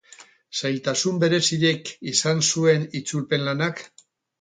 Zailtasun 0.59 1.19
berezirik 1.25 1.93
izan 2.15 2.43
zuen 2.51 2.91
itzulpen 3.03 3.51
lanak? 3.51 3.89